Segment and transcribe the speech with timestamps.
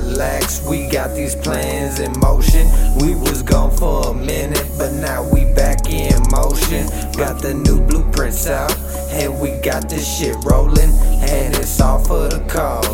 [0.00, 2.66] relax, we got these plans in motion.
[2.96, 6.86] We was gone for a minute, but now we back in motion.
[7.16, 8.76] Got the new blueprints out,
[9.10, 10.90] and we got this shit rolling.
[11.28, 12.85] And it's all for the cause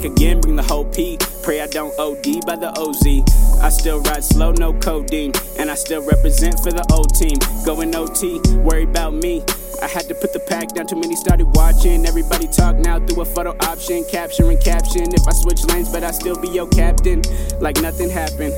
[0.00, 1.18] Back again, bring the whole P.
[1.42, 3.04] Pray I don't OD by the OZ.
[3.60, 5.32] I still ride slow, no codeine.
[5.58, 7.36] And I still represent for the old team.
[7.66, 9.44] Going OT, worry about me.
[9.82, 12.06] I had to put the pack down, too many started watching.
[12.06, 15.12] Everybody talk now through a photo option, capturing caption.
[15.12, 17.20] If I switch lanes, but I still be your captain,
[17.60, 18.56] like nothing happened.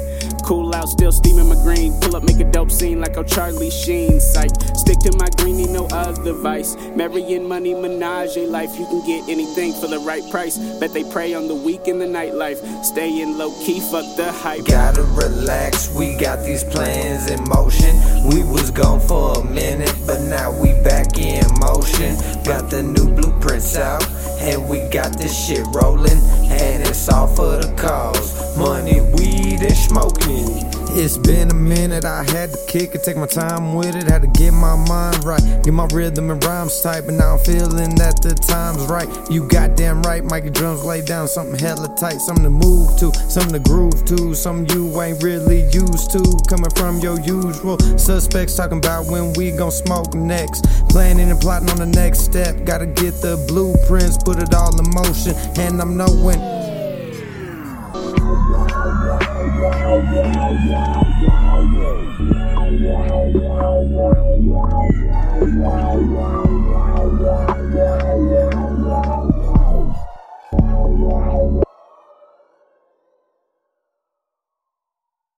[0.53, 1.99] Cool out, still steaming my green.
[2.03, 4.21] Pull up, make a dope scene like a Charlie Sheen.
[4.21, 6.77] Psych, stick to my green, need no other vice.
[6.95, 8.79] Marrying money, menage life.
[8.79, 10.59] You can get anything for the right price.
[10.79, 12.85] Bet they prey on the weak in the nightlife.
[12.85, 14.67] Staying low key, fuck the hype.
[14.67, 17.97] Gotta relax, we got these plans in motion.
[18.29, 22.15] We was gone for a minute, but now we back in motion.
[22.45, 24.07] Got the new blueprints out,
[24.43, 26.21] and we got this shit rolling.
[26.53, 29.62] And it's all for the cause money, weed,
[29.93, 30.49] smoking.
[30.95, 34.23] It's been a minute, I had to kick it, take my time with it, had
[34.23, 37.95] to get my mind right, get my rhythm and rhymes tight, but now I'm feeling
[37.97, 39.09] that the time's right.
[39.31, 43.53] You goddamn right, Mikey drums lay down something hella tight, something to move to, something
[43.53, 48.79] to groove to, something you ain't really used to, coming from your usual suspects, talking
[48.79, 53.13] about when we gon' smoke next, planning and plotting on the next step, gotta get
[53.21, 56.41] the blueprints, put it all in motion, and I'm knowing.
[63.83, 64.12] Wow,